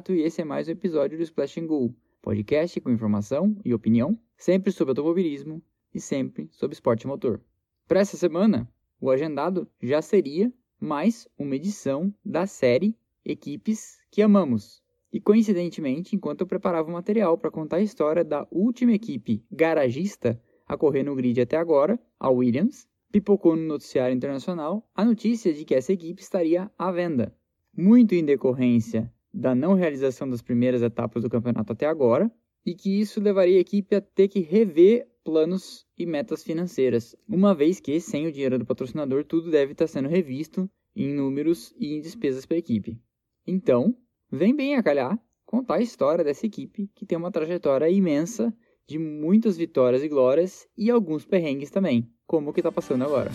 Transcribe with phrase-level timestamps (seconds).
[0.00, 3.74] Lamonato e esse é mais um episódio do Splash and Go, podcast com informação e
[3.74, 5.62] opinião, sempre sobre automobilismo
[5.94, 7.40] e sempre sobre esporte motor.
[7.86, 8.66] Para essa semana,
[8.98, 10.50] o agendado já seria
[10.80, 14.82] mais uma edição da série Equipes que Amamos.
[15.12, 20.40] E coincidentemente, enquanto eu preparava o material para contar a história da última equipe garagista
[20.66, 25.64] a correr no grid até agora, a Williams, pipocou no noticiário internacional a notícia de
[25.64, 27.36] que essa equipe estaria à venda.
[27.76, 32.30] Muito em decorrência da não realização das primeiras etapas do campeonato até agora,
[32.64, 37.54] e que isso levaria a equipe a ter que rever planos e metas financeiras, uma
[37.54, 41.94] vez que, sem o dinheiro do patrocinador, tudo deve estar sendo revisto em números e
[41.94, 42.98] em despesas para a equipe.
[43.46, 43.94] Então,
[44.30, 48.54] vem bem a calhar contar a história dessa equipe que tem uma trajetória imensa
[48.86, 53.30] de muitas vitórias e glórias e alguns perrengues também, como o que está passando agora.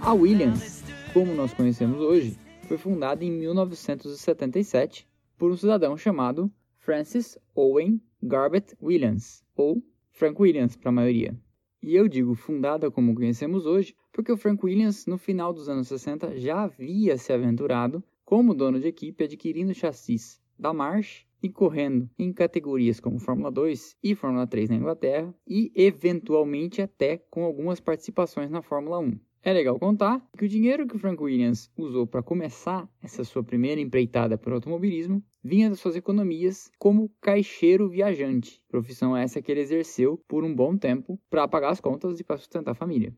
[0.00, 5.06] A Williams, como nós conhecemos hoje, foi fundada em 1977
[5.36, 11.38] por um cidadão chamado Francis Owen Garbett Williams, ou Frank Williams para a maioria.
[11.82, 15.88] E eu digo fundada como conhecemos hoje, porque o Frank Williams, no final dos anos
[15.88, 22.08] 60, já havia se aventurado como dono de equipe adquirindo chassis da March e correndo
[22.16, 27.80] em categorias como Fórmula 2 e Fórmula 3 na Inglaterra e eventualmente até com algumas
[27.80, 29.18] participações na Fórmula 1.
[29.42, 33.42] É legal contar que o dinheiro que o Frank Williams usou para começar essa sua
[33.42, 39.62] primeira empreitada por automobilismo vinha das suas economias como caixeiro viajante, profissão essa que ele
[39.62, 43.12] exerceu por um bom tempo para pagar as contas e para sustentar a família.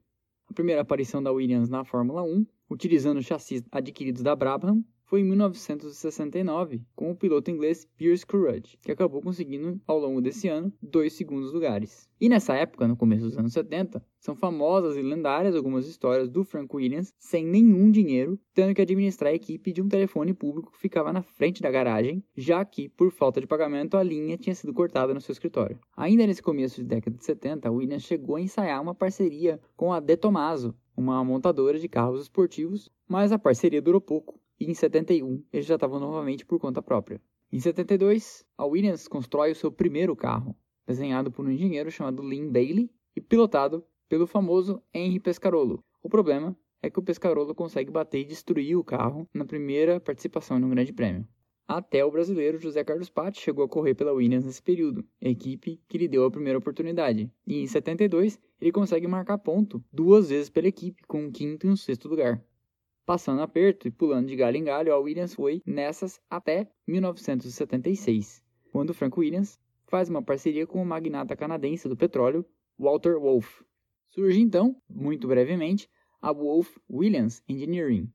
[0.49, 5.25] A primeira aparição da Williams na Fórmula 1, utilizando chassis adquiridos da Brabham, foi em
[5.25, 11.13] 1969 com o piloto inglês Pierce Courage, que acabou conseguindo ao longo desse ano dois
[11.13, 12.09] segundos lugares.
[12.19, 16.43] E nessa época, no começo dos anos 70, são famosas e lendárias algumas histórias do
[16.43, 20.79] Frank Williams sem nenhum dinheiro, tendo que administrar a equipe de um telefone público que
[20.81, 24.73] ficava na frente da garagem, já que, por falta de pagamento, a linha tinha sido
[24.73, 25.79] cortada no seu escritório.
[25.95, 30.01] Ainda nesse começo de década de 70, Williams chegou a ensaiar uma parceria com a
[30.01, 35.43] De Tomaso, uma montadora de carros esportivos, mas a parceria durou pouco e em 71
[35.53, 37.21] eles já estavam novamente por conta própria.
[37.53, 40.57] Em 72, a Williams constrói o seu primeiro carro,
[40.87, 45.85] desenhado por um engenheiro chamado Lynn Bailey e pilotado pelo famoso Henry Pescarolo.
[46.01, 50.59] O problema é que o Pescarolo consegue bater e destruir o carro na primeira participação
[50.59, 51.27] em um grande prêmio.
[51.67, 55.99] Até o brasileiro José Carlos Patti chegou a correr pela Williams nesse período, equipe que
[55.99, 57.31] lhe deu a primeira oportunidade.
[57.47, 61.71] E em 72, ele consegue marcar ponto duas vezes pela equipe, com um quinto e
[61.71, 62.45] um sexto lugar.
[63.05, 68.95] Passando aperto e pulando de galho em galho, a Williams foi nessas até 1976, quando
[68.95, 72.47] Frank Williams faz uma parceria com o magnata canadense do petróleo,
[72.79, 73.65] Walter Wolff.
[74.11, 78.09] Surge então, muito brevemente, a Wolff Williams Engineering.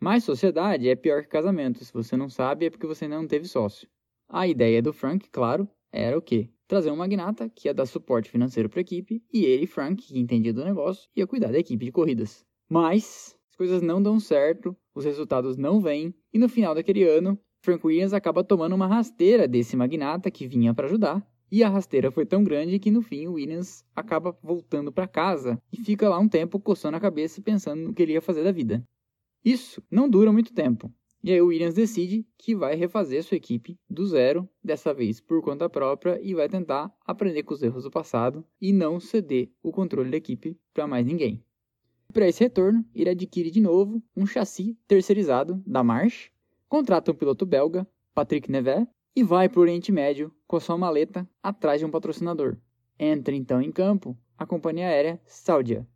[0.00, 3.48] Mas sociedade é pior que casamento, se você não sabe é porque você não teve
[3.48, 3.88] sócio.
[4.28, 6.48] A ideia do Frank, claro, era o quê?
[6.68, 10.18] Trazer um magnata que ia dar suporte financeiro para a equipe e ele, Frank, que
[10.18, 12.46] entendia do negócio, ia cuidar da equipe de corridas.
[12.68, 17.84] Mas coisas não dão certo, os resultados não vêm, e no final daquele ano, Frank
[17.84, 21.26] Williams acaba tomando uma rasteira desse magnata que vinha para ajudar.
[21.50, 25.60] E a rasteira foi tão grande que no fim o Williams acaba voltando para casa
[25.72, 28.52] e fica lá um tempo coçando a cabeça pensando no que ele ia fazer da
[28.52, 28.84] vida.
[29.44, 30.92] Isso não dura muito tempo.
[31.24, 35.42] E aí o Williams decide que vai refazer sua equipe do zero, dessa vez por
[35.42, 39.72] conta própria, e vai tentar aprender com os erros do passado e não ceder o
[39.72, 41.42] controle da equipe para mais ninguém.
[42.12, 46.30] Para esse retorno, ele adquire de novo um chassi terceirizado da March,
[46.66, 51.28] contrata um piloto belga, Patrick Nevet, e vai para o Oriente Médio com sua maleta
[51.42, 52.56] atrás de um patrocinador.
[52.98, 55.86] Entra então em campo a companhia aérea Saudia.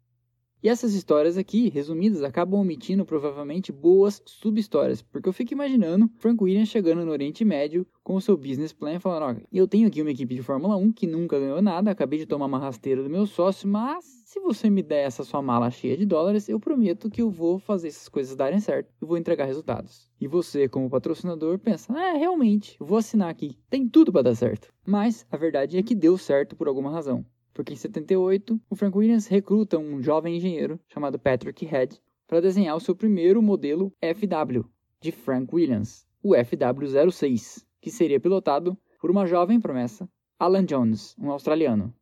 [0.63, 6.41] E essas histórias aqui, resumidas, acabam omitindo provavelmente boas sub-histórias, porque eu fico imaginando Frank
[6.41, 10.01] Williams chegando no Oriente Médio com o seu business plan falando: ó, eu tenho aqui
[10.01, 13.11] uma equipe de Fórmula 1 que nunca ganhou nada, acabei de tomar uma rasteira do
[13.11, 17.11] meu sócio, mas se você me der essa sua mala cheia de dólares, eu prometo
[17.11, 20.09] que eu vou fazer essas coisas darem certo e vou entregar resultados.
[20.21, 24.73] E você, como patrocinador, pensa: é, realmente, vou assinar aqui, tem tudo para dar certo.
[24.87, 28.97] Mas a verdade é que deu certo por alguma razão porque em 78 o Frank
[28.97, 34.65] Williams recruta um jovem engenheiro chamado Patrick Head para desenhar o seu primeiro modelo FW
[35.01, 40.09] de Frank Williams, o FW06, que seria pilotado por uma jovem promessa,
[40.39, 41.95] Alan Jones, um australiano.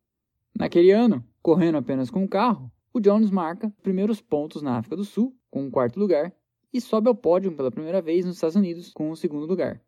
[0.55, 5.03] Naquele ano, correndo apenas com um carro, o Jones marca primeiros pontos na África do
[5.03, 6.33] Sul, com um quarto lugar,
[6.73, 9.81] e sobe ao pódio pela primeira vez nos Estados Unidos com o segundo lugar.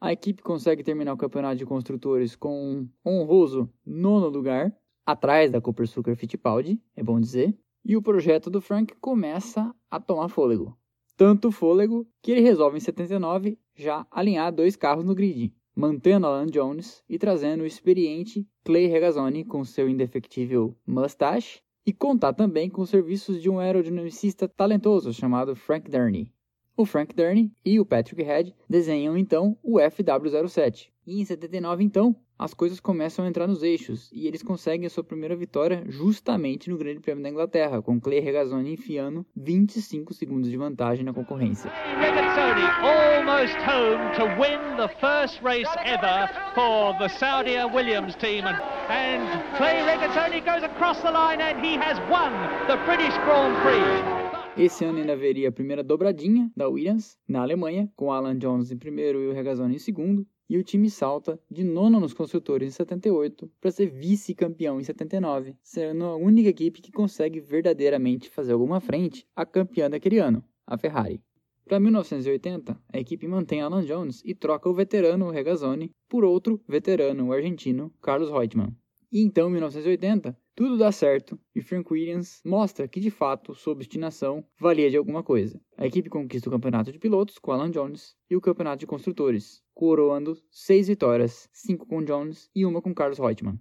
[0.00, 4.76] A equipe consegue terminar o campeonato de construtores com um honroso nono lugar,
[5.06, 10.00] atrás da Cooper Sucker Fittipaldi, é bom dizer, e o projeto do Frank começa a
[10.00, 10.76] tomar fôlego.
[11.16, 16.46] Tanto fôlego que ele resolve em 79 já alinhar dois carros no grid, mantendo Alan
[16.46, 22.82] Jones e trazendo o experiente Clay Regazzoni com seu indefectível mustache e contar também com
[22.82, 26.32] os serviços de um aerodinamicista talentoso chamado Frank Durney.
[26.76, 30.88] O Frank Durney e o Patrick Head desenham então o FW07.
[31.06, 34.90] E em 79 então, as coisas começam a entrar nos eixos e eles conseguem a
[34.90, 40.50] sua primeira vitória justamente no Grande Prêmio da Inglaterra, com Clay Regazzoni enfiando 25 segundos
[40.50, 41.70] de vantagem na concorrência.
[41.98, 49.24] Regazzoni almost home to win the first race ever for the Saudi Williams team and
[49.56, 52.32] Clay Regazzoni goes across the line and he has won
[52.66, 54.36] the British Grand Prix.
[54.58, 58.78] Esse ano ainda haveria a primeira dobradinha da Williams na Alemanha, com Alan Jones em
[58.78, 62.70] primeiro e o Regazzoni em segundo, e o time salta de nono nos construtores em
[62.70, 68.80] 78 para ser vice-campeão em 79, sendo a única equipe que consegue verdadeiramente fazer alguma
[68.80, 71.20] frente à campeã daquele ano, a Ferrari.
[71.64, 77.32] Para 1980, a equipe mantém Alan Jones e troca o veterano Regazzoni por outro veterano,
[77.32, 78.72] argentino Carlos Reutemann.
[79.10, 83.74] E então, em 1980, tudo dá certo e Frank Williams mostra que de fato sua
[83.74, 85.60] obstinação valia de alguma coisa.
[85.76, 89.62] A equipe conquista o campeonato de pilotos com Alan Jones e o campeonato de construtores,
[89.74, 93.60] coroando seis vitórias, cinco com Jones e uma com Carlos Reutemann.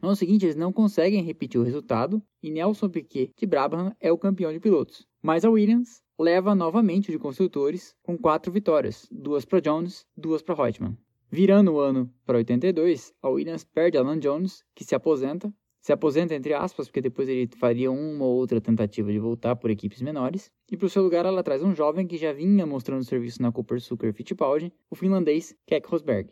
[0.00, 4.12] No ano seguinte, eles não conseguem repetir o resultado e Nelson Piquet de Brabham é
[4.12, 5.06] o campeão de pilotos.
[5.22, 10.54] Mas a Williams leva novamente de construtores com quatro vitórias, duas para Jones, duas para
[10.54, 10.96] Reutemann.
[11.30, 15.52] Virando o ano para 82, a Williams perde Alan Jones, que se aposenta.
[15.80, 19.70] Se aposenta entre aspas, porque depois ele faria uma ou outra tentativa de voltar por
[19.70, 20.52] equipes menores.
[20.70, 23.50] E para o seu lugar ela traz um jovem que já vinha mostrando serviço na
[23.50, 26.30] Cooper Sucker Fittipaldi, o finlandês Keck Rosberg.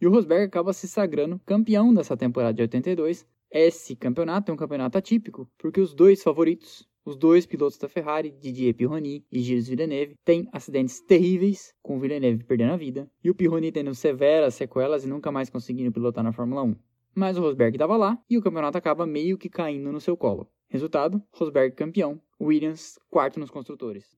[0.00, 3.24] E o Rosberg acaba se sagrando campeão dessa temporada de 82.
[3.48, 8.30] Esse campeonato é um campeonato atípico, porque os dois favoritos, os dois pilotos da Ferrari,
[8.30, 13.34] Didier Pironi e Gilles Villeneuve, têm acidentes terríveis, com Villeneuve perdendo a vida, e o
[13.34, 16.76] Pironi tendo severas sequelas e nunca mais conseguindo pilotar na Fórmula 1.
[17.14, 20.48] Mas o Rosberg estava lá e o campeonato acaba meio que caindo no seu colo.
[20.68, 24.16] Resultado: Rosberg campeão, Williams quarto nos construtores.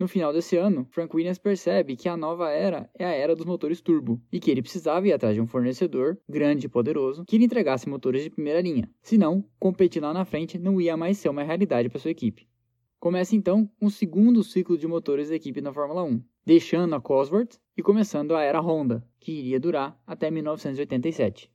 [0.00, 3.44] No final desse ano, Frank Williams percebe que a nova era é a era dos
[3.44, 7.36] motores turbo e que ele precisava ir atrás de um fornecedor grande e poderoso que
[7.36, 8.90] lhe entregasse motores de primeira linha.
[9.02, 12.48] Senão, competir lá na frente não ia mais ser uma realidade para sua equipe.
[12.98, 17.60] Começa então um segundo ciclo de motores da equipe na Fórmula 1, deixando a Cosworth
[17.76, 21.52] e começando a era Honda, que iria durar até 1987.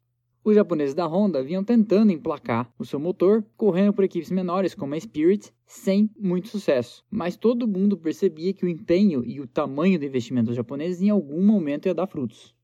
[0.48, 4.94] Os japoneses da Honda vinham tentando emplacar o seu motor, correndo por equipes menores como
[4.94, 7.04] a Spirit, sem muito sucesso.
[7.10, 11.10] Mas todo mundo percebia que o empenho e o tamanho do investimento dos japoneses em
[11.10, 12.56] algum momento ia dar frutos.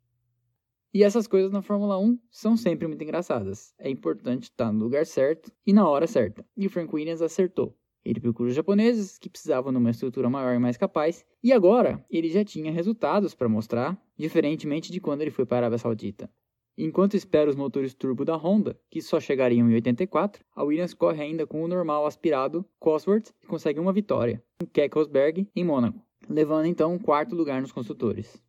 [0.94, 3.74] E essas coisas na Fórmula 1 são sempre muito engraçadas.
[3.80, 6.46] É importante estar no lugar certo e na hora certa.
[6.56, 7.76] E o Frank Williams acertou.
[8.06, 12.06] Ele procurou os japoneses, que precisavam de uma estrutura maior e mais capaz, e agora
[12.12, 16.30] ele já tinha resultados para mostrar, diferentemente de quando ele foi para a Arábia Saudita.
[16.78, 21.22] Enquanto espera os motores turbo da Honda, que só chegariam em 84, a Williams corre
[21.22, 26.00] ainda com o normal aspirado Cosworth e consegue uma vitória, com Keck Rosberg em Mônaco,
[26.30, 28.42] levando então um quarto lugar nos construtores.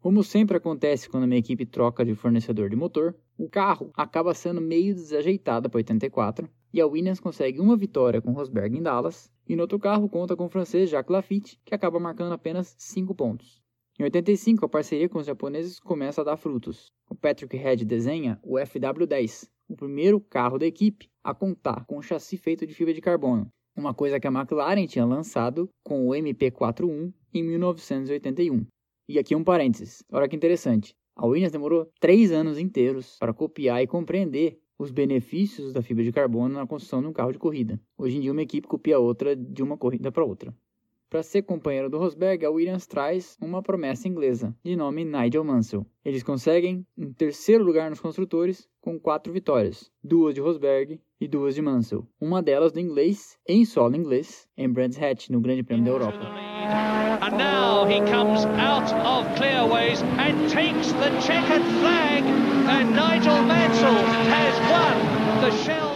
[0.00, 4.60] Como sempre acontece quando uma equipe troca de fornecedor de motor, o carro acaba sendo
[4.60, 9.54] meio desajeitado para 84 e a Williams consegue uma vitória com Rosberg em Dallas, e
[9.54, 13.61] no outro carro conta com o francês Jacques Lafitte, que acaba marcando apenas 5 pontos.
[13.98, 16.90] Em 85, a parceria com os japoneses começa a dar frutos.
[17.10, 22.02] O Patrick Head desenha o FW10, o primeiro carro da equipe a contar com um
[22.02, 26.12] chassi feito de fibra de carbono, uma coisa que a McLaren tinha lançado com o
[26.12, 28.66] MP41 em 1981.
[29.08, 30.94] E aqui um parênteses, olha que interessante.
[31.14, 36.12] A Williams demorou três anos inteiros para copiar e compreender os benefícios da fibra de
[36.12, 37.78] carbono na construção de um carro de corrida.
[37.98, 40.54] Hoje em dia, uma equipe copia outra de uma corrida para outra.
[41.12, 45.84] Para ser companheiro do Rosberg, a Williams traz uma promessa inglesa, de nome Nigel Mansell.
[46.02, 51.54] Eles conseguem um terceiro lugar nos construtores com quatro vitórias, duas de Rosberg e duas
[51.54, 52.08] de Mansell.
[52.18, 56.18] Uma delas do inglês, em solo inglês, em Brands Hatch, no Grande Prêmio da Europa.
[57.20, 64.02] And now he comes out of clearways and takes the checkered flag and Nigel Mansell
[64.30, 65.91] has won the Shell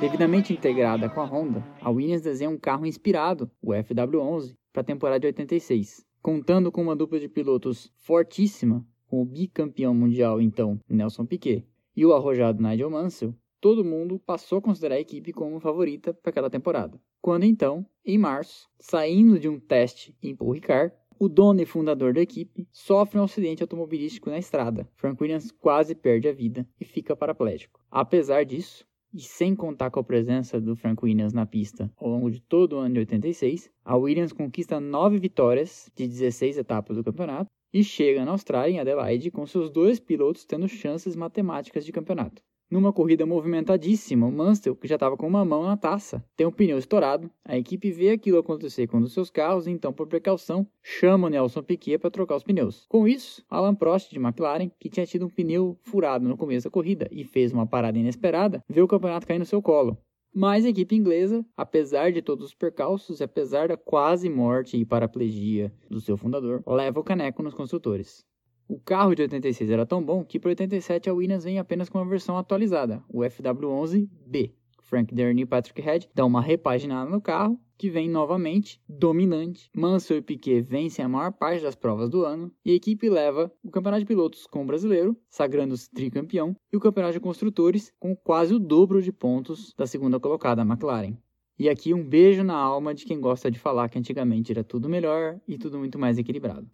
[0.00, 4.84] Devidamente integrada com a Honda, a Williams desenha um carro inspirado, o FW11, para a
[4.84, 10.78] temporada de 86, contando com uma dupla de pilotos fortíssima, com o bicampeão mundial então
[10.88, 11.64] Nelson Piquet
[11.96, 13.34] e o arrojado Nigel Mansell.
[13.60, 17.00] todo mundo passou a considerar a equipe como favorita para aquela temporada.
[17.22, 22.12] Quando então, em março, saindo de um teste em Paul Ricard, o dono e fundador
[22.12, 24.86] da equipe sofre um acidente automobilístico na estrada.
[24.96, 27.80] Frank Williams quase perde a vida e fica paraplégico.
[27.90, 28.84] Apesar disso,
[29.14, 32.74] e sem contar com a presença do Frank Williams na pista ao longo de todo
[32.74, 37.84] o ano de 86, a Williams conquista nove vitórias de 16 etapas do campeonato e
[37.84, 42.42] chega na Austrália, em Adelaide, com seus dois pilotos tendo chances matemáticas de campeonato.
[42.74, 46.50] Numa corrida movimentadíssima, o Mansell, que já estava com uma mão na taça, tem um
[46.50, 47.30] pneu estourado.
[47.44, 51.30] A equipe vê aquilo acontecer com um seus carros e então, por precaução, chama o
[51.30, 52.84] Nelson Piquet para trocar os pneus.
[52.88, 56.70] Com isso, Alan Prost de McLaren, que tinha tido um pneu furado no começo da
[56.72, 59.96] corrida e fez uma parada inesperada, vê o campeonato cair no seu colo.
[60.34, 64.84] Mas a equipe inglesa, apesar de todos os percalços e apesar da quase morte e
[64.84, 68.26] paraplegia do seu fundador, leva o caneco nos construtores.
[68.66, 71.98] O carro de 86 era tão bom que para 87 a Williams vem apenas com
[71.98, 74.52] uma versão atualizada, o FW11B.
[74.84, 79.68] Frank Dern e Patrick Head dão uma repaginada no carro, que vem novamente dominante.
[79.74, 83.52] Mansell e Piquet vencem a maior parte das provas do ano e a equipe leva
[83.62, 88.14] o campeonato de pilotos com o brasileiro, sagrando-se tricampeão, e o campeonato de construtores com
[88.14, 91.16] quase o dobro de pontos da segunda colocada, a McLaren.
[91.58, 94.88] E aqui um beijo na alma de quem gosta de falar que antigamente era tudo
[94.88, 96.68] melhor e tudo muito mais equilibrado.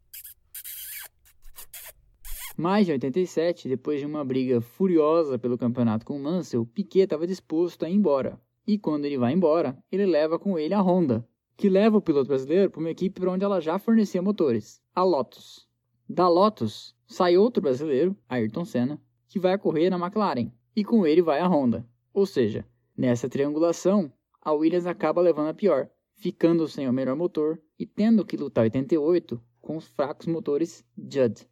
[2.61, 7.87] Mais de 87, depois de uma briga furiosa pelo campeonato com Mansell, Piquet estava disposto
[7.87, 8.39] a ir embora.
[8.67, 11.27] E quando ele vai embora, ele leva com ele a Honda,
[11.57, 15.03] que leva o piloto brasileiro para uma equipe para onde ela já fornecia motores, a
[15.03, 15.67] Lotus.
[16.07, 21.23] Da Lotus sai outro brasileiro, Ayrton Senna, que vai correr na McLaren, e com ele
[21.23, 21.89] vai a Honda.
[22.13, 27.59] Ou seja, nessa triangulação, a Williams acaba levando a pior, ficando sem o melhor motor
[27.79, 31.49] e tendo que lutar 88 com os fracos motores Judd.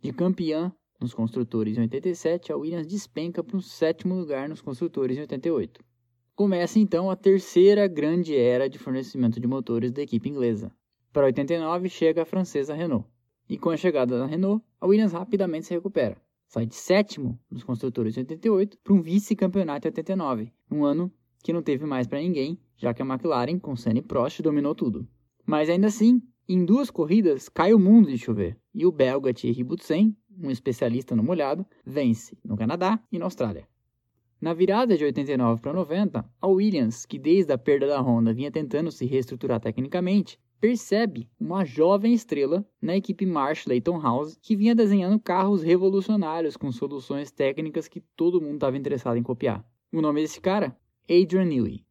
[0.00, 5.16] De campeã nos construtores em 87, a Williams despenca para um sétimo lugar nos construtores
[5.16, 5.84] em 88.
[6.34, 10.70] Começa então a terceira grande era de fornecimento de motores da equipe inglesa.
[11.12, 13.08] Para 89 chega a francesa Renault.
[13.48, 16.20] E com a chegada da Renault, a Williams rapidamente se recupera.
[16.46, 21.12] Sai de sétimo nos construtores em 88 para um vice-campeonato em 89, um ano
[21.42, 24.74] que não teve mais para ninguém, já que a McLaren, com Senna e Prost, dominou
[24.74, 25.08] tudo.
[25.44, 29.64] Mas ainda assim, em duas corridas, cai o mundo de chover e o belga Thierry
[29.64, 33.66] Boutsen, um especialista no molhado, vence no Canadá e na Austrália.
[34.38, 38.50] Na virada de 89 para 90, a Williams, que desde a perda da Honda vinha
[38.50, 44.74] tentando se reestruturar tecnicamente, percebe uma jovem estrela na equipe Marsh Leighton House que vinha
[44.74, 49.64] desenhando carros revolucionários com soluções técnicas que todo mundo estava interessado em copiar.
[49.90, 50.76] O nome desse cara?
[51.08, 51.86] Adrian Newey.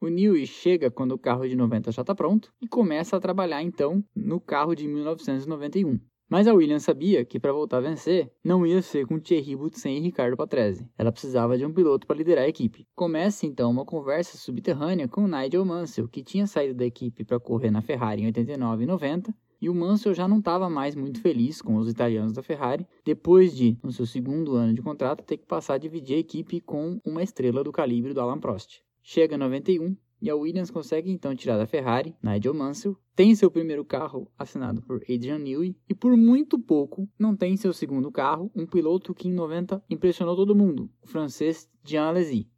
[0.00, 3.62] O Newey chega quando o carro de 90 já está pronto e começa a trabalhar
[3.62, 6.00] então no carro de 1991.
[6.30, 9.96] Mas a Williams sabia que para voltar a vencer não ia ser com Thierry Boutsen
[9.98, 10.88] e Ricardo Patrese.
[10.96, 12.86] Ela precisava de um piloto para liderar a equipe.
[12.94, 17.72] Começa então uma conversa subterrânea com Nigel Mansell, que tinha saído da equipe para correr
[17.72, 21.60] na Ferrari em 89 e 90 e o Mansell já não estava mais muito feliz
[21.60, 25.46] com os italianos da Ferrari, depois de, no seu segundo ano de contrato, ter que
[25.46, 28.80] passar a dividir a equipe com uma estrela do calibre do Alan Prost.
[29.02, 33.84] Chega 91 e a Williams consegue então tirar da Ferrari, Nigel Mansell, tem seu primeiro
[33.84, 38.66] carro assinado por Adrian Newey e por muito pouco não tem seu segundo carro, um
[38.66, 42.48] piloto que em 90 impressionou todo mundo, o francês Jean Alesi.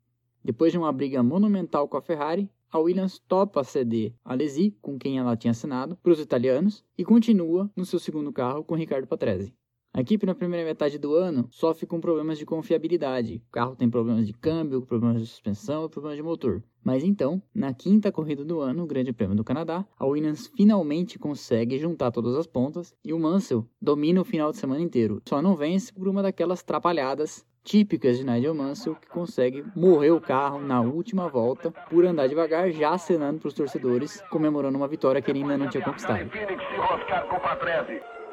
[0.44, 4.98] Depois de uma briga monumental com a Ferrari, a Williams topa ceder a Alesi, com
[4.98, 9.06] quem ela tinha assinado, para os italianos e continua no seu segundo carro com Ricardo
[9.06, 9.54] Patrese.
[9.94, 13.42] A equipe na primeira metade do ano sofre com problemas de confiabilidade.
[13.46, 16.62] O carro tem problemas de câmbio, problemas de suspensão e problemas de motor.
[16.82, 21.18] Mas então, na quinta corrida do ano, o Grande Prêmio do Canadá, a Williams finalmente
[21.18, 25.20] consegue juntar todas as pontas e o Mansell domina o final de semana inteiro.
[25.28, 30.22] Só não vence por uma daquelas trapalhadas típicas de Nigel Mansell, que consegue morrer o
[30.22, 35.20] carro na última volta por andar devagar, já acenando para os torcedores, comemorando uma vitória
[35.20, 36.30] que ele ainda não tinha conquistado.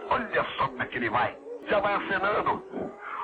[0.09, 2.63] Olha só como é que ele vai já vai acenando.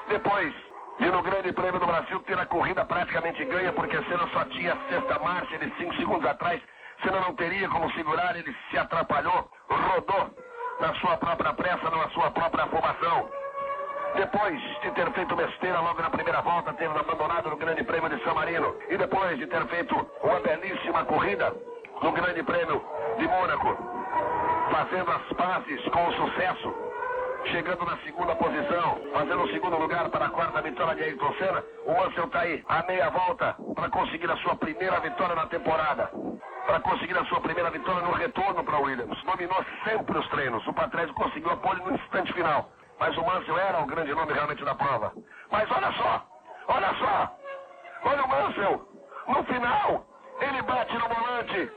[0.08, 0.54] Depois,
[1.00, 4.78] e no Grande Prêmio do Brasil, ter a corrida praticamente ganha, porque Senna só tinha
[4.90, 6.62] sexta marcha, ele cinco segundos atrás,
[7.04, 10.30] Senna não teria como segurar, ele se atrapalhou, rodou
[10.80, 13.30] na sua própria pressa, na sua própria afobação.
[14.16, 18.24] Depois de ter feito besteira logo na primeira volta, ter abandonado no Grande Prêmio de
[18.24, 21.54] San Marino, e depois de ter feito uma belíssima corrida
[22.02, 22.82] no Grande Prêmio
[23.18, 23.78] de Mônaco,
[24.72, 26.85] fazendo as pazes com o sucesso
[27.48, 31.64] chegando na segunda posição, fazendo o segundo lugar para a quarta vitória de Ayrton Senna.
[31.86, 36.12] O Mansell está aí a meia volta para conseguir a sua primeira vitória na temporada.
[36.66, 39.22] Para conseguir a sua primeira vitória no retorno para Williams.
[39.24, 40.66] Dominou sempre os treinos.
[40.68, 42.70] O Patrese conseguiu apoio no instante final.
[43.00, 45.14] Mas o Mansell era o grande nome realmente da prova.
[45.52, 46.26] Mas olha só,
[46.68, 47.36] olha só.
[48.04, 48.88] Olha o Mansell.
[49.28, 50.06] No final,
[50.40, 51.72] ele bate no volante.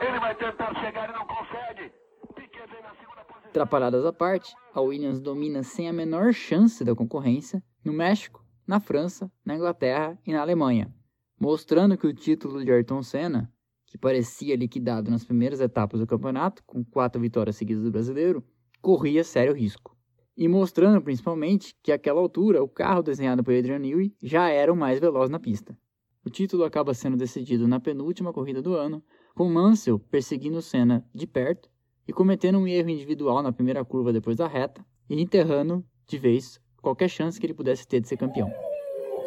[0.00, 1.92] Ele vai tentar chegar e não consegue.
[2.34, 3.39] Piquet vem na segunda posição.
[3.50, 8.78] Atrapalhadas à parte, a Williams domina sem a menor chance da concorrência no México, na
[8.78, 10.94] França, na Inglaterra e na Alemanha,
[11.36, 13.52] mostrando que o título de Ayrton Senna,
[13.88, 18.40] que parecia liquidado nas primeiras etapas do campeonato, com quatro vitórias seguidas do brasileiro,
[18.80, 19.96] corria sério risco.
[20.36, 24.76] E mostrando principalmente que àquela altura o carro desenhado por Adrian Newey já era o
[24.76, 25.76] mais veloz na pista.
[26.24, 29.02] O título acaba sendo decidido na penúltima corrida do ano,
[29.34, 31.68] com Mansell perseguindo Senna de perto
[32.06, 36.60] e cometendo um erro individual na primeira curva depois da reta e enterrando de vez
[36.82, 38.50] qualquer chance que ele pudesse ter de ser campeão.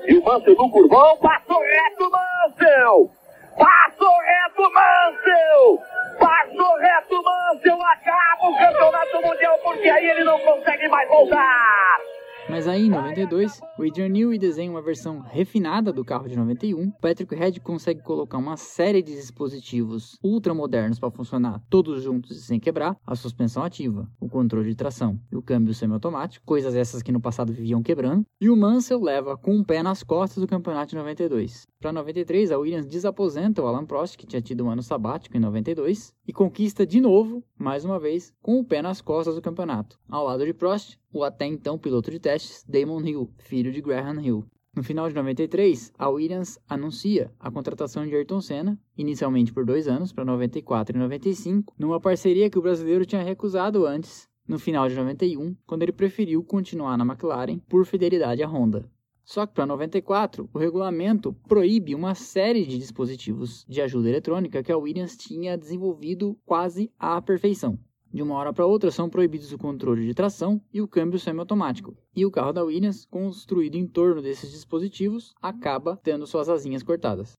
[0.08, 3.12] E o Mansell no curvão, passou reto Mansell!
[3.58, 5.80] Passou reto Mansell!
[6.20, 12.12] Passou reto Mansell, acaba o campeonato mundial porque aí ele não consegue mais voltar!
[12.50, 16.92] Mas aí, em 92, o Adrian Newey desenha uma versão refinada do carro de 91.
[16.92, 22.60] Patrick Head consegue colocar uma série de dispositivos ultramodernos para funcionar todos juntos e sem
[22.60, 27.12] quebrar, a suspensão ativa, o controle de tração e o câmbio semiautomático, coisas essas que
[27.12, 28.26] no passado viviam quebrando.
[28.40, 31.66] E o Mansell leva com um pé nas costas do campeonato de 92.
[31.80, 35.40] Para 93, a Williams desaposenta o Alan Prost, que tinha tido um ano sabático em
[35.40, 40.00] 92, e conquista de novo, mais uma vez, com o pé nas costas do campeonato.
[40.10, 44.20] Ao lado de Prost, o até então piloto de testes Damon Hill, filho de Graham
[44.20, 44.46] Hill.
[44.75, 49.88] No final de 93, a Williams anuncia a contratação de Ayrton Senna, inicialmente por dois
[49.88, 54.89] anos, para 94 e 95, numa parceria que o brasileiro tinha recusado antes, no final
[54.89, 58.89] de 91, quando ele preferiu continuar na McLaren por fidelidade à Honda.
[59.24, 64.72] Só que para 94, o regulamento proíbe uma série de dispositivos de ajuda eletrônica que
[64.72, 67.77] a Williams tinha desenvolvido quase à perfeição.
[68.13, 71.97] De uma hora para outra são proibidos o controle de tração e o câmbio semiautomático.
[72.15, 77.34] E o carro da Williams, construído em torno desses dispositivos, acaba tendo suas asinhas cortadas.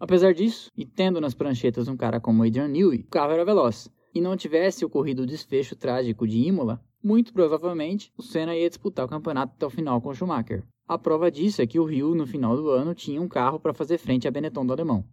[0.00, 3.90] Apesar disso, e tendo nas pranchetas um cara como Adrian Newey, o carro era veloz.
[4.14, 9.04] E não tivesse ocorrido o desfecho trágico de Imola, muito provavelmente o Senna ia disputar
[9.04, 10.64] o campeonato até o final com Schumacher.
[10.88, 13.74] A prova disso é que o Rio, no final do ano, tinha um carro para
[13.74, 15.04] fazer frente a Benetton do alemão.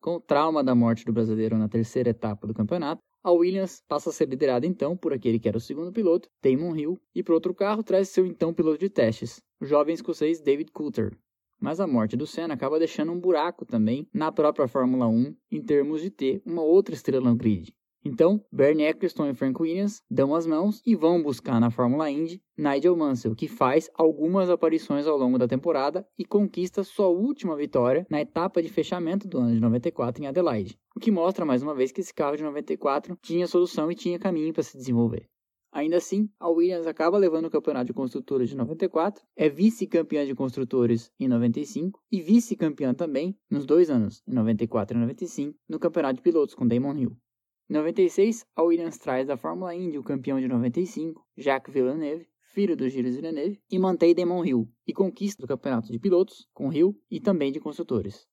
[0.00, 4.10] Com o trauma da morte do brasileiro na terceira etapa do campeonato, a Williams passa
[4.10, 7.34] a ser liderada então por aquele que era o segundo piloto, Damon Hill, e para
[7.34, 11.16] outro carro traz seu então piloto de testes, o jovem escocês David Coulter.
[11.60, 15.62] Mas a morte do Senna acaba deixando um buraco também na própria Fórmula 1 em
[15.62, 17.74] termos de ter uma outra estrela no grid.
[18.02, 22.42] Então, Bernie Eccleston e Frank Williams dão as mãos e vão buscar na Fórmula Indy
[22.56, 28.06] Nigel Mansell, que faz algumas aparições ao longo da temporada e conquista sua última vitória
[28.08, 30.78] na etapa de fechamento do ano de 94 em Adelaide.
[30.96, 34.18] O que mostra mais uma vez que esse carro de 94 tinha solução e tinha
[34.18, 35.28] caminho para se desenvolver.
[35.72, 40.34] Ainda assim, a Williams acaba levando o campeonato de construtores de 94, é vice-campeã de
[40.34, 46.16] construtores em 95 e vice-campeã também nos dois anos, em 94 e 95, no campeonato
[46.16, 47.16] de pilotos com Damon Hill.
[47.70, 52.76] Em 96, a Williams traz da Fórmula Indy o campeão de 95, Jacques Villeneuve, filho
[52.76, 57.00] do Gilles Villeneuve, e mantém Damon Hill, e conquista o campeonato de pilotos com Hill
[57.08, 58.26] e também de construtores.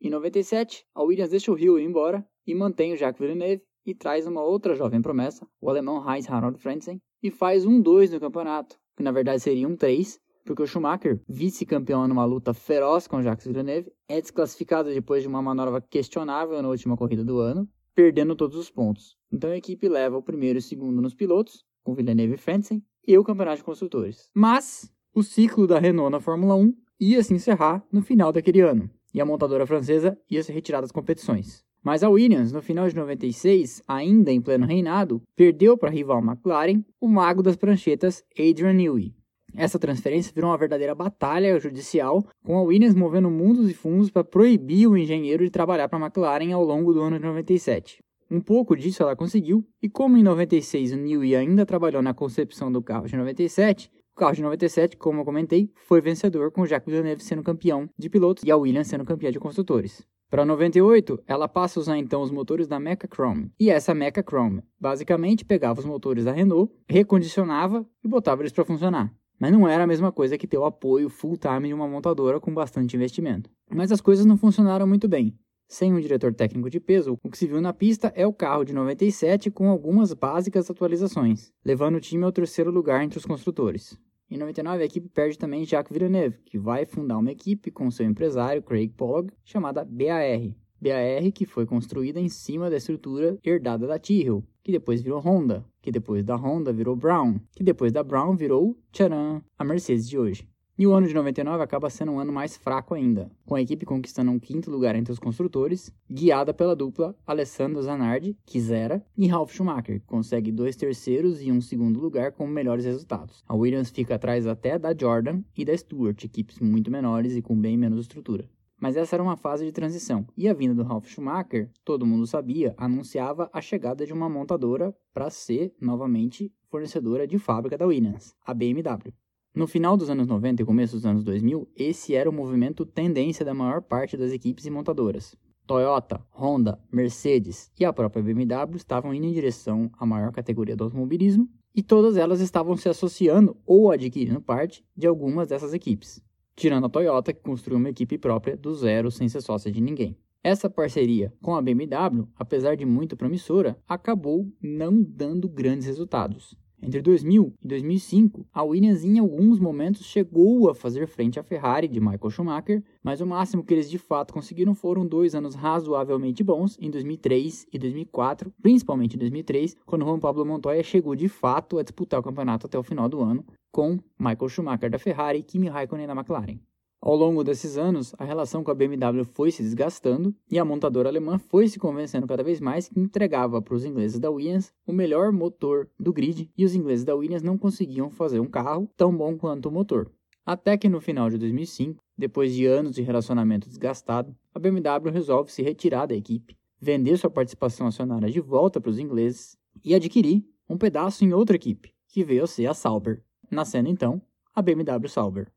[0.00, 3.96] Em 97, a Williams deixa o Hill ir embora e mantém o Jacques Villeneuve e
[3.96, 8.20] traz uma outra jovem promessa, o alemão Heinz Harald Frentzen, e faz um 2 no
[8.20, 13.20] campeonato, que na verdade seria um 3, porque o Schumacher, vice-campeão numa luta feroz com
[13.20, 18.36] Jacques Villeneuve, é desclassificado depois de uma manobra questionável na última corrida do ano, perdendo
[18.36, 19.16] todos os pontos.
[19.28, 22.80] Então a equipe leva o primeiro e o segundo nos pilotos, com Villeneuve e Frentzen,
[23.04, 24.30] e o campeonato de construtores.
[24.32, 28.88] Mas o ciclo da Renault na Fórmula 1 ia se encerrar no final daquele ano,
[29.12, 31.64] e a montadora francesa ia se retirar das competições.
[31.82, 36.22] Mas a Williams, no final de 96, ainda em pleno reinado, perdeu para a rival
[36.22, 39.12] McLaren o mago das pranchetas Adrian Newey.
[39.54, 44.24] Essa transferência virou uma verdadeira batalha judicial, com a Williams movendo mundos e fundos para
[44.24, 48.02] proibir o engenheiro de trabalhar para a McLaren ao longo do ano de 97.
[48.30, 52.70] Um pouco disso ela conseguiu, e como em 96 o Newey ainda trabalhou na concepção
[52.70, 56.92] do carro de 97, o carro de 97, como eu comentei, foi vencedor com Jacques
[56.92, 60.06] Villeneuve sendo campeão de pilotos e a Williams sendo campeã de construtores.
[60.30, 63.50] Para 98, ela passa a usar então os motores da Mecha Chrome.
[63.58, 68.64] E essa Mecha Chrome basicamente pegava os motores da Renault, recondicionava e botava eles para
[68.64, 69.10] funcionar.
[69.38, 72.52] Mas não era a mesma coisa que ter o apoio full-time de uma montadora com
[72.52, 73.50] bastante investimento.
[73.70, 75.38] Mas as coisas não funcionaram muito bem.
[75.68, 78.64] Sem um diretor técnico de peso, o que se viu na pista é o carro
[78.64, 83.98] de 97 com algumas básicas atualizações, levando o time ao terceiro lugar entre os construtores.
[84.30, 88.06] Em 99, a equipe perde também Jacques Villeneuve, que vai fundar uma equipe com seu
[88.06, 90.54] empresário Craig Pollock, chamada BAR.
[90.80, 95.64] BAR que foi construída em cima da estrutura herdada da Tyrrell, que depois virou Honda,
[95.80, 100.18] que depois da Honda virou Brown, que depois da Brown virou, tcharam, a Mercedes de
[100.18, 100.48] hoje.
[100.78, 103.84] E o ano de 99 acaba sendo um ano mais fraco ainda, com a equipe
[103.84, 109.26] conquistando um quinto lugar entre os construtores, guiada pela dupla Alessandro Zanardi, que zera, e
[109.26, 113.42] Ralf Schumacher, que consegue dois terceiros e um segundo lugar com melhores resultados.
[113.48, 117.60] A Williams fica atrás até da Jordan e da Stewart, equipes muito menores e com
[117.60, 118.48] bem menos estrutura.
[118.80, 122.26] Mas essa era uma fase de transição, e a vinda do Ralf Schumacher, todo mundo
[122.26, 128.34] sabia, anunciava a chegada de uma montadora para ser, novamente, fornecedora de fábrica da Williams,
[128.46, 129.12] a BMW.
[129.54, 133.44] No final dos anos 90 e começo dos anos 2000, esse era o movimento tendência
[133.44, 135.34] da maior parte das equipes e montadoras.
[135.66, 140.84] Toyota, Honda, Mercedes e a própria BMW estavam indo em direção à maior categoria do
[140.84, 146.22] automobilismo e todas elas estavam se associando ou adquirindo parte de algumas dessas equipes,
[146.58, 150.18] tirando a Toyota, que construiu uma equipe própria do zero sem ser sócia de ninguém.
[150.42, 156.56] Essa parceria com a BMW, apesar de muito promissora, acabou não dando grandes resultados.
[156.80, 161.88] Entre 2000 e 2005, a Williams em alguns momentos chegou a fazer frente à Ferrari
[161.88, 166.44] de Michael Schumacher, mas o máximo que eles de fato conseguiram foram dois anos razoavelmente
[166.44, 171.78] bons, em 2003 e 2004, principalmente em 2003, quando Juan Pablo Montoya chegou de fato
[171.78, 175.42] a disputar o campeonato até o final do ano, com Michael Schumacher da Ferrari e
[175.42, 176.60] Kimi Raikkonen da McLaren.
[177.00, 181.08] Ao longo desses anos, a relação com a BMW foi se desgastando e a montadora
[181.08, 184.92] alemã foi se convencendo cada vez mais que entregava para os ingleses da Williams o
[184.92, 189.16] melhor motor do grid e os ingleses da Williams não conseguiam fazer um carro tão
[189.16, 190.10] bom quanto o motor.
[190.44, 195.52] Até que no final de 2005, depois de anos de relacionamento desgastado, a BMW resolve
[195.52, 200.44] se retirar da equipe, vender sua participação acionária de volta para os ingleses e adquirir
[200.68, 204.20] um pedaço em outra equipe, que veio a ser a Sauber, nascendo então
[204.52, 205.52] a BMW Sauber.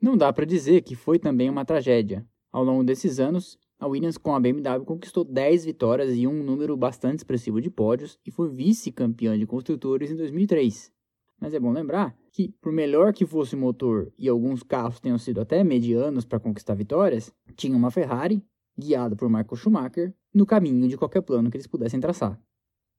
[0.00, 2.26] Não dá para dizer que foi também uma tragédia.
[2.52, 6.76] Ao longo desses anos, a Williams com a BMW conquistou 10 vitórias e um número
[6.76, 10.92] bastante expressivo de pódios e foi vice-campeã de construtores em 2003.
[11.40, 15.18] Mas é bom lembrar que, por melhor que fosse o motor e alguns carros tenham
[15.18, 18.42] sido até medianos para conquistar vitórias, tinha uma Ferrari,
[18.78, 22.40] guiada por Michael Schumacher, no caminho de qualquer plano que eles pudessem traçar.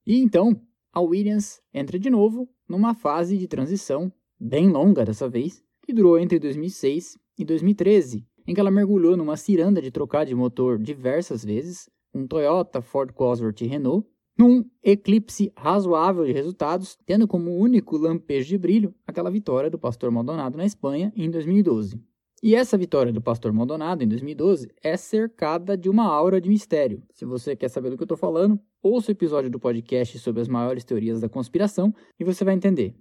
[0.05, 0.59] E então,
[0.91, 6.19] a Williams entra de novo numa fase de transição, bem longa dessa vez, que durou
[6.19, 11.45] entre 2006 e 2013, em que ela mergulhou numa ciranda de trocar de motor diversas
[11.45, 14.05] vezes, um Toyota, Ford Cosworth e Renault,
[14.37, 20.11] num eclipse razoável de resultados, tendo como único lampejo de brilho aquela vitória do Pastor
[20.11, 21.97] Maldonado na Espanha em 2012.
[22.43, 27.01] E essa vitória do Pastor Maldonado em 2012 é cercada de uma aura de mistério.
[27.13, 30.41] Se você quer saber do que eu estou falando, ouça o episódio do podcast sobre
[30.41, 32.93] as maiores teorias da conspiração e você vai entender.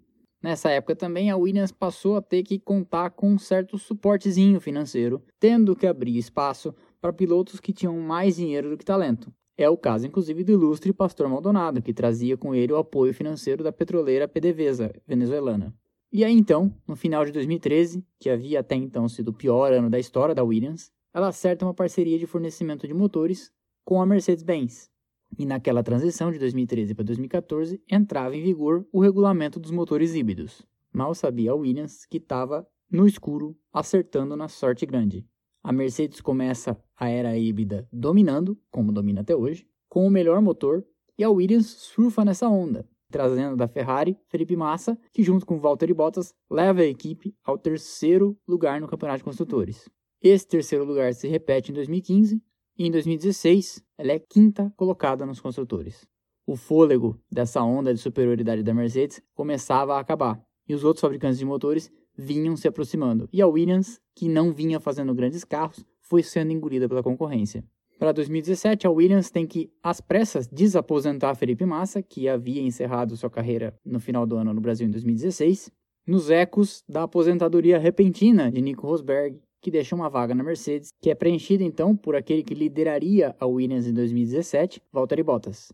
[0.46, 5.20] Nessa época também, a Williams passou a ter que contar com um certo suportezinho financeiro,
[5.40, 9.34] tendo que abrir espaço para pilotos que tinham mais dinheiro do que talento.
[9.58, 13.64] É o caso, inclusive, do ilustre Pastor Maldonado, que trazia com ele o apoio financeiro
[13.64, 15.74] da petroleira PDVSA venezuelana.
[16.12, 19.90] E aí então, no final de 2013, que havia até então sido o pior ano
[19.90, 23.50] da história da Williams, ela acerta uma parceria de fornecimento de motores
[23.84, 24.92] com a Mercedes-Benz,
[25.38, 30.66] e naquela transição de 2013 para 2014 entrava em vigor o regulamento dos motores híbridos.
[30.92, 35.26] Mal sabia a Williams que estava no escuro, acertando na sorte grande.
[35.62, 40.84] A Mercedes começa a era híbrida dominando, como domina até hoje, com o melhor motor,
[41.18, 45.92] e a Williams surfa nessa onda, trazendo da Ferrari Felipe Massa, que junto com Valtteri
[45.92, 49.88] Bottas leva a equipe ao terceiro lugar no Campeonato de Construtores.
[50.22, 52.42] Esse terceiro lugar se repete em 2015,
[52.78, 56.06] e em 2016 ela é quinta colocada nos construtores.
[56.46, 61.38] O fôlego dessa onda de superioridade da Mercedes começava a acabar, e os outros fabricantes
[61.38, 66.22] de motores vinham se aproximando, e a Williams, que não vinha fazendo grandes carros, foi
[66.22, 67.64] sendo engolida pela concorrência.
[67.98, 73.30] Para 2017, a Williams tem que, às pressas, desaposentar Felipe Massa, que havia encerrado sua
[73.30, 75.72] carreira no final do ano no Brasil em 2016,
[76.06, 81.10] nos ecos da aposentadoria repentina de Nico Rosberg que deixa uma vaga na Mercedes, que
[81.10, 85.72] é preenchida então por aquele que lideraria a Williams em 2017, Valtteri Bottas.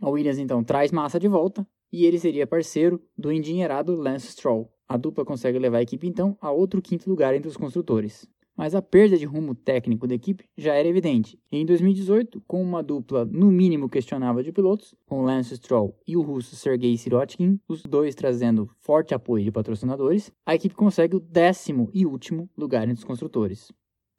[0.00, 4.72] A Williams então traz Massa de volta e ele seria parceiro do endinheirado Lance Stroll.
[4.88, 8.74] A dupla consegue levar a equipe então a outro quinto lugar entre os construtores mas
[8.74, 11.38] a perda de rumo técnico da equipe já era evidente.
[11.52, 16.22] Em 2018, com uma dupla no mínimo questionável de pilotos, com Lance Stroll e o
[16.22, 21.90] russo Sergei Sirotkin, os dois trazendo forte apoio de patrocinadores, a equipe consegue o décimo
[21.92, 23.70] e último lugar entre os construtores.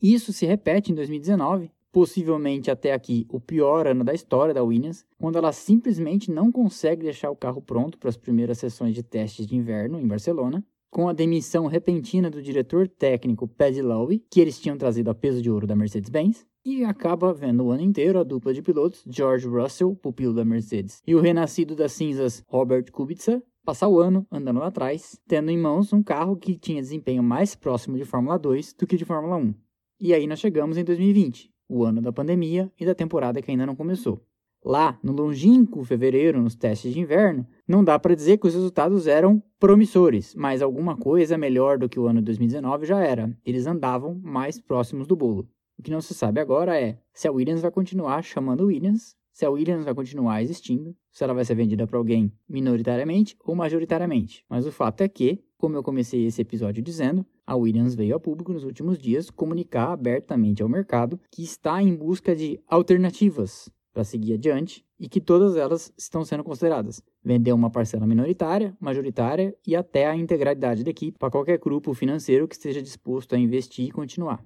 [0.02, 5.04] Isso se repete em 2019, possivelmente até aqui o pior ano da história da Williams,
[5.17, 9.47] quando ela simplesmente não consegue deixar o carro pronto para as primeiras sessões de testes
[9.47, 10.63] de inverno em Barcelona,
[10.97, 15.43] com a demissão repentina do diretor técnico Paddy Lowe, que eles tinham trazido a peso
[15.43, 19.47] de ouro da Mercedes-Benz, e acaba vendo o ano inteiro a dupla de pilotos George
[19.47, 24.60] Russell, pupilo da Mercedes, e o renascido das cinzas Robert Kubica passar o ano andando
[24.60, 28.73] lá atrás, tendo em mãos um carro que tinha desempenho mais próximo de Fórmula 2
[28.73, 29.53] do que de Fórmula 1.
[29.99, 33.67] E aí nós chegamos em 2020, o ano da pandemia e da temporada que ainda
[33.67, 34.26] não começou.
[34.67, 39.08] Lá, no longínquo fevereiro, nos testes de inverno, não dá para dizer que os resultados
[39.08, 43.34] eram promissores, mas alguma coisa melhor do que o ano de 2019 já era.
[43.45, 45.47] Eles andavam mais próximos do bolo.
[45.80, 49.45] O que não se sabe agora é se a Williams vai continuar chamando Williams, se
[49.45, 54.43] a Williams vai continuar existindo, se ela vai ser vendida para alguém minoritariamente ou majoritariamente.
[54.49, 58.19] Mas o fato é que, como eu comecei esse episódio dizendo, a Williams veio a
[58.19, 64.03] público nos últimos dias comunicar abertamente ao mercado que está em busca de alternativas para
[64.03, 67.01] seguir adiante e que todas elas estão sendo consideradas.
[67.23, 72.47] Vender uma parcela minoritária, majoritária e até a integralidade da equipe para qualquer grupo financeiro
[72.47, 74.45] que esteja disposto a investir e continuar.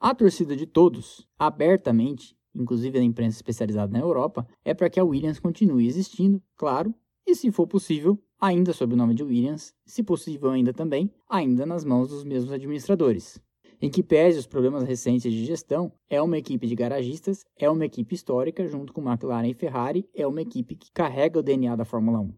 [0.00, 5.04] A torcida de todos, abertamente, inclusive da imprensa especializada na Europa, é para que a
[5.04, 6.94] Williams continue existindo, claro,
[7.26, 11.66] e se for possível, ainda sob o nome de Williams, se possível ainda também, ainda
[11.66, 13.38] nas mãos dos mesmos administradores
[13.80, 17.84] em que pese os problemas recentes de gestão, é uma equipe de garagistas, é uma
[17.84, 21.84] equipe histórica, junto com McLaren e Ferrari, é uma equipe que carrega o DNA da
[21.84, 22.34] Fórmula 1.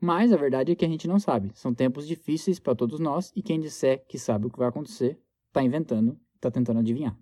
[0.00, 1.50] Mas a verdade é que a gente não sabe.
[1.54, 5.18] São tempos difíceis para todos nós e quem disser que sabe o que vai acontecer,
[5.48, 7.18] está inventando, está tentando adivinhar.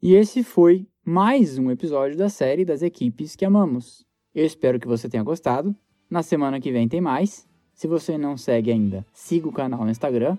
[0.00, 4.06] E esse foi mais um episódio da série das equipes que amamos.
[4.34, 5.76] Eu espero que você tenha gostado.
[6.08, 7.46] Na semana que vem tem mais.
[7.74, 10.36] Se você não segue ainda, siga o canal no Instagram,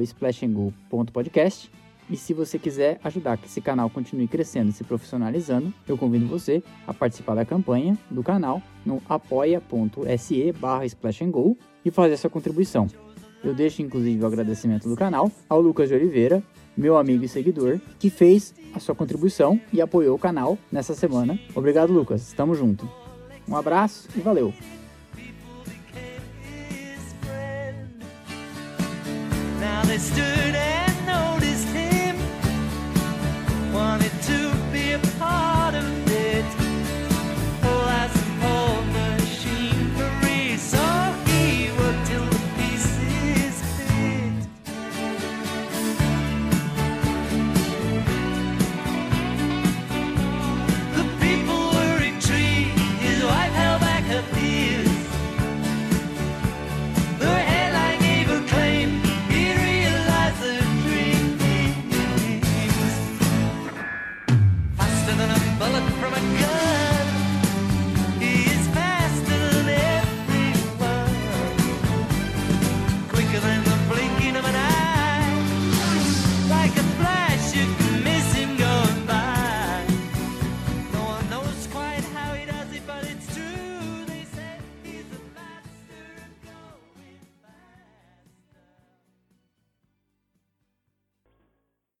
[0.00, 1.70] splashandgo.podcast.
[2.10, 6.26] E se você quiser ajudar que esse canal continue crescendo e se profissionalizando, eu convido
[6.26, 12.86] você a participar da campanha do canal no apoia.se barra splashandgo e fazer sua contribuição.
[13.42, 16.42] Eu deixo inclusive o agradecimento do canal ao Lucas de Oliveira,
[16.76, 21.38] meu amigo e seguidor, que fez a sua contribuição e apoiou o canal nessa semana.
[21.54, 22.22] Obrigado, Lucas.
[22.22, 22.88] Estamos junto.
[23.48, 24.52] Um abraço e valeu!
[29.92, 32.16] I stood and noticed him.
[33.74, 34.11] Wanted